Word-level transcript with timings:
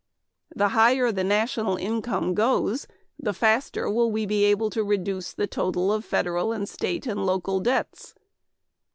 The 0.55 0.69
higher 0.69 1.11
the 1.11 1.23
national 1.23 1.75
income 1.77 2.33
goes 2.33 2.87
the 3.19 3.35
faster 3.35 3.87
will 3.87 4.09
we 4.09 4.25
be 4.25 4.45
able 4.45 4.71
to 4.71 4.83
reduce 4.83 5.31
the 5.31 5.45
total 5.45 5.93
of 5.93 6.03
federal 6.03 6.51
and 6.51 6.67
state 6.67 7.05
and 7.05 7.23
local 7.23 7.59
debts. 7.59 8.15